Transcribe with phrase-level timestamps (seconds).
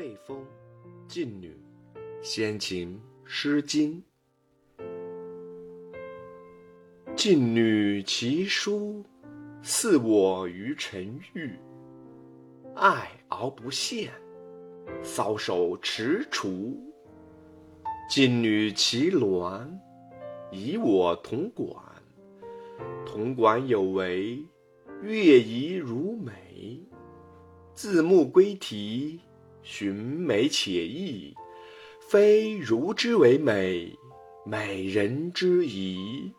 [0.00, 0.42] 背风，
[1.06, 1.54] 晋女，
[2.22, 4.02] 先秦《诗经》。
[7.14, 9.04] 晋女其姝，
[9.62, 11.50] 似我于沉郁。
[12.74, 14.08] 爱而不羡，
[15.02, 16.74] 搔首踟蹰。
[18.08, 19.68] 晋女其鸾，
[20.50, 21.68] 以我同管。
[23.04, 24.42] 同管有为，
[25.02, 26.80] 乐仪如美。
[27.74, 29.20] 字幕归题，
[29.62, 31.34] 寻美且异。
[32.08, 33.96] 非如之为美，
[34.44, 36.32] 美人之矣。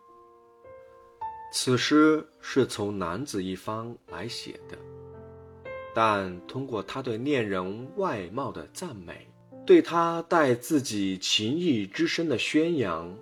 [1.50, 4.76] 此诗是从男子一方来写的，
[5.94, 9.26] 但通过他对恋人外貌的赞美，
[9.66, 13.14] 对他待自己情谊之深的宣扬，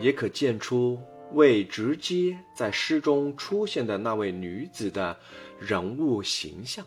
[0.00, 0.98] 也可见出
[1.32, 5.16] 未直接在诗中出现的那位女子的
[5.58, 6.84] 人物形象。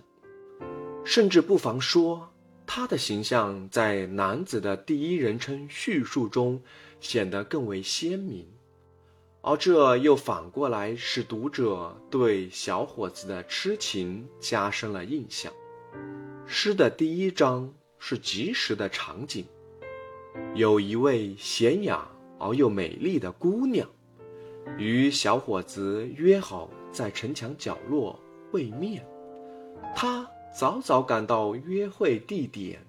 [1.06, 2.30] 甚至不妨说，
[2.72, 6.62] 他的形象在男子的第一人称叙述中
[7.00, 8.46] 显得更为鲜明，
[9.42, 15.52] 而这又反过来使读者对小伙子的痴情加深了印象。
[16.46, 19.48] 诗的第一章是即时的场景，
[20.54, 23.90] 有一位娴雅而又美丽的姑娘，
[24.78, 28.20] 与小伙子约好在城墙角落
[28.52, 29.04] 会面，
[29.96, 30.30] 他。
[30.60, 32.86] 早早赶到约会地点，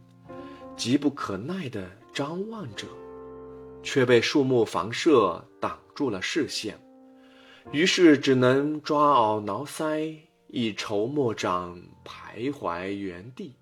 [0.76, 2.84] 急不可耐地张望着，
[3.80, 6.76] 却被树木房舍挡住了视线，
[7.70, 10.16] 于是只能抓耳挠腮，
[10.48, 13.54] 一筹莫展，徘徊原地。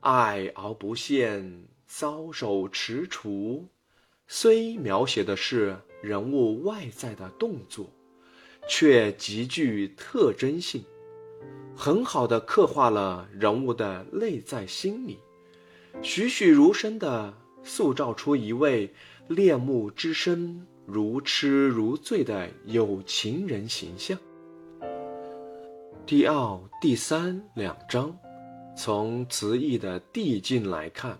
[0.00, 3.62] 爱而不羡，搔首踟蹰，
[4.28, 7.86] 虽描写的是人物外在的动作，
[8.68, 10.84] 却极具特征性。
[11.76, 15.18] 很好的刻画了人物的内在心理，
[16.02, 18.94] 栩栩如生的塑造出一位
[19.26, 24.16] 恋慕之深、如痴如醉的有情人形象。
[26.06, 28.16] 第二、第三两章，
[28.76, 31.18] 从词意的递进来看，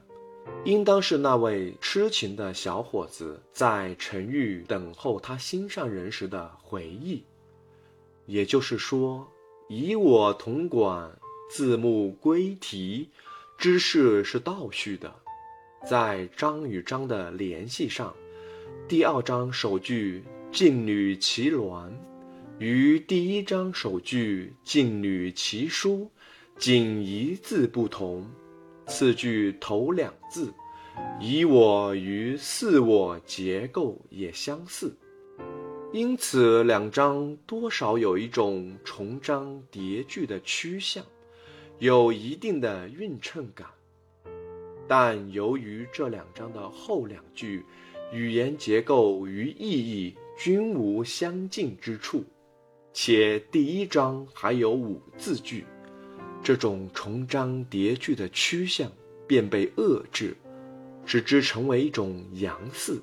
[0.65, 7.25] 应当是那位痴情的小伙子在沉郁等候他心上人时的回忆，
[8.27, 9.29] 也就是说。
[9.69, 11.11] 以我同管，
[11.49, 13.09] 字幕归题，
[13.57, 15.15] 知识是倒叙的，
[15.89, 18.15] 在章与章的联系上，
[18.87, 21.91] 第二章首句“静女其鸾”
[22.61, 26.11] 与第一章首句“静女其姝”
[26.59, 28.31] 仅一字不同，
[28.87, 30.53] 次句头两字
[31.19, 34.95] “以我”与“似我”结构也相似。
[35.95, 41.05] 因此，两章多少有一种重章叠句的趋向，
[41.79, 43.69] 有一定的匀称感。
[44.89, 47.65] 但由于这两章的后两句
[48.13, 52.25] 语言结构与意义均无相近之处，
[52.93, 55.65] 且第一章还有五字句，
[56.43, 58.91] 这种重章叠句的趋向
[59.29, 60.37] 便被遏制，
[61.07, 63.01] 使之成为一种阳似。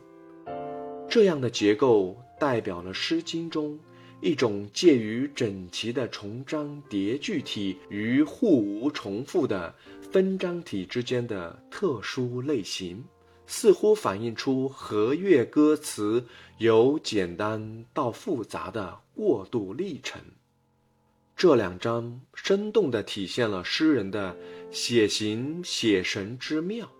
[1.07, 2.17] 这样的结构。
[2.41, 3.77] 代表了《诗经》中
[4.19, 9.75] 一种介于整齐的重章叠句体与互无重复的
[10.11, 13.05] 分章体之间的特殊类型，
[13.45, 16.25] 似乎反映出和乐歌词
[16.57, 20.19] 由简单到复杂的过渡历程。
[21.35, 24.35] 这两章生动地体现了诗人的
[24.71, 26.91] 写形写神之妙。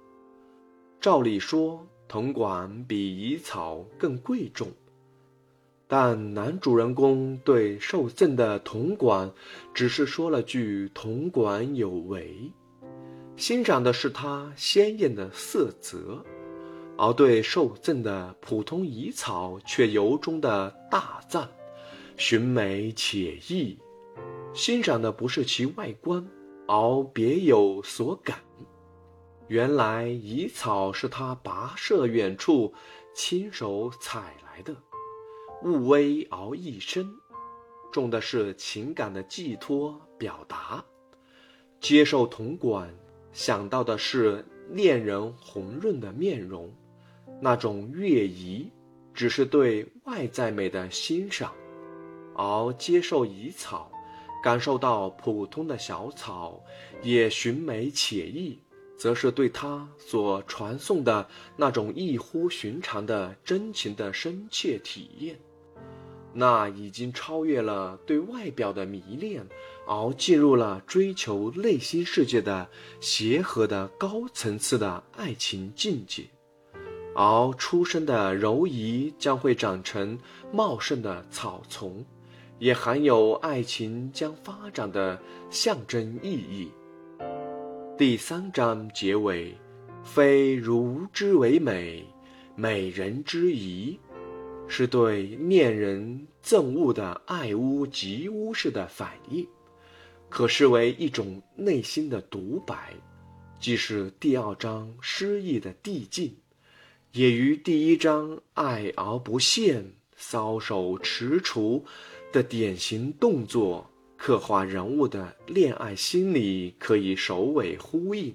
[1.00, 4.72] 照理说，铜管比乙草更贵重。
[5.94, 9.30] 但男主人公对受赠的铜管，
[9.74, 12.50] 只是说了句“铜管有为”，
[13.36, 16.24] 欣赏的是它鲜艳的色泽；
[16.98, 21.46] 而对受赠的普通乙草，却由衷的大赞，
[22.16, 23.78] 寻美且异，
[24.54, 26.26] 欣赏的不是其外观，
[26.70, 28.38] 而别有所感。
[29.50, 32.74] 原来乙草是他跋涉远处，
[33.14, 34.74] 亲手采来的。
[35.64, 37.08] 物微而意深，
[37.92, 40.84] 重的是情感的寄托表达；
[41.80, 42.92] 接受铜管，
[43.32, 46.74] 想到的是恋人红润的面容，
[47.40, 48.72] 那种悦怡，
[49.14, 51.52] 只是对外在美的欣赏；
[52.36, 53.92] 而接受乙草，
[54.44, 56.60] 感受到普通的小草
[57.04, 58.58] 也寻美且意，
[58.98, 65.40] 则是对他所传送的那种异乎寻常的真情的深切体验。
[66.34, 69.46] 那已经超越了对外表的迷恋，
[69.86, 72.68] 而进入了追求内心世界的
[73.00, 76.24] 协和的高层次的爱情境界。
[77.14, 80.18] 而出生的柔仪将会长成
[80.54, 82.06] 茂盛的草丛，
[82.58, 86.72] 也含有爱情将发展的象征意义。
[87.98, 89.54] 第三章结尾，
[90.04, 92.06] 非如之为美，
[92.56, 94.00] 美人之仪。
[94.74, 99.46] 是对恋人憎恶的爱屋及乌式的反应，
[100.30, 102.94] 可视为一种内心的独白，
[103.60, 106.34] 既是第二章诗意的递进，
[107.12, 109.86] 也与第一章爱而不现、
[110.18, 111.84] 搔首踟蹰
[112.32, 113.86] 的典型动作
[114.16, 118.34] 刻画人物的恋爱心理可以首尾呼应，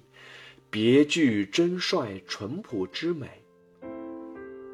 [0.69, 3.27] 别具真率淳朴之美。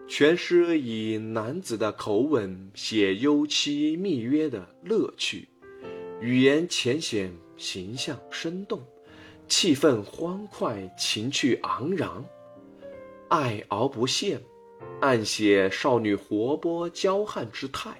[0.09, 5.49] 全诗以男子的口吻写幽妻密约的乐趣，
[6.21, 8.83] 语言浅显，形象生动，
[9.49, 12.11] 气氛欢快，情趣昂然。
[13.29, 14.43] 爱而不现，
[15.01, 17.91] 暗写少女活泼娇悍之态，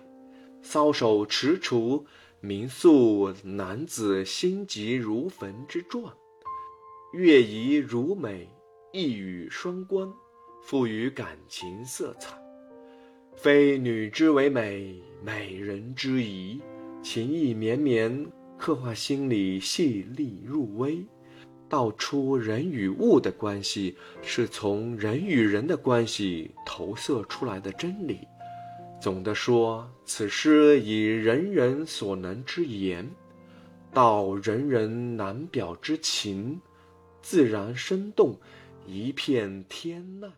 [0.63, 2.05] 搔首踟蹰，
[2.41, 6.13] 明诉男子心急如焚之状。
[7.15, 8.47] 月移如美，
[8.93, 10.13] 一语双关。
[10.63, 12.35] 赋予感情色彩，
[13.35, 16.61] 非女之为美，美人之仪，
[17.03, 18.25] 情意绵绵，
[18.57, 21.05] 刻画心理细腻入微，
[21.69, 28.21] 道出人与物的关系是从人与人的关系投射出来的真理。
[29.01, 33.11] 总的说，此诗以人人所能之言，
[33.93, 36.59] 道人人难表之情，
[37.21, 38.39] 自然生动，
[38.87, 40.31] 一片天籁。